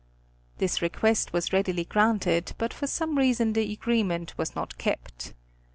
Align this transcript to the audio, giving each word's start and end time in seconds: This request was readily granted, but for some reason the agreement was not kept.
This 0.57 0.81
request 0.81 1.31
was 1.31 1.53
readily 1.53 1.85
granted, 1.85 2.53
but 2.57 2.73
for 2.73 2.87
some 2.87 3.19
reason 3.19 3.53
the 3.53 3.71
agreement 3.71 4.35
was 4.35 4.55
not 4.55 4.79
kept. 4.79 5.35